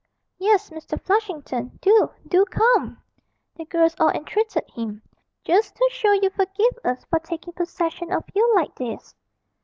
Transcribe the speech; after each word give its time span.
'Yes, 0.39 0.71
Mr. 0.71 0.99
Flushington, 0.99 1.77
do 1.79 2.09
do 2.27 2.43
come,' 2.45 2.97
the 3.55 3.65
girls 3.65 3.95
all 3.99 4.09
entreated 4.09 4.63
him, 4.67 5.03
'just 5.43 5.75
to 5.75 5.87
show 5.91 6.11
you 6.13 6.31
forgive 6.31 6.79
us 6.83 7.05
for 7.05 7.19
taking 7.19 7.53
possession 7.53 8.11
of 8.11 8.23
you 8.33 8.51
like 8.55 8.73
this.' 8.73 9.13